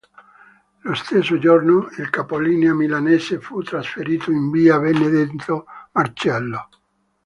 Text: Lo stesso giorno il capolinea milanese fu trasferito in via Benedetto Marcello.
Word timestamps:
Lo 0.81 0.95
stesso 0.95 1.37
giorno 1.37 1.87
il 1.99 2.09
capolinea 2.09 2.73
milanese 2.73 3.39
fu 3.39 3.61
trasferito 3.61 4.31
in 4.31 4.49
via 4.49 4.79
Benedetto 4.79 5.67
Marcello. 5.91 6.69